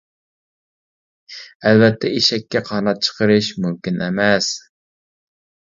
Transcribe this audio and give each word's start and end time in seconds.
ئەلۋەتتە 1.65 2.13
ئېشەككە 2.15 2.65
قانات 2.71 3.07
چىقىرىش 3.09 3.53
مۇمكىن 3.63 4.05
ئەمەس. 4.09 4.51